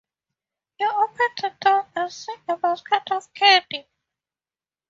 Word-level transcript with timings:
You 0.79 0.89
open 0.89 1.29
the 1.39 1.53
door 1.61 1.85
and 1.95 2.11
see 2.11 2.33
a 2.47 2.57
basket 2.57 3.11
of 3.11 3.31
candy. 3.35 3.87